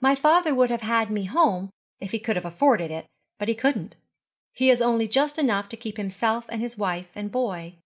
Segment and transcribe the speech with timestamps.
[0.00, 1.70] My father would have had me home
[2.00, 3.06] if he could have afforded it;
[3.38, 3.94] but he couldn't.
[4.52, 7.76] He has only just enough to keep himself and his wife and boy.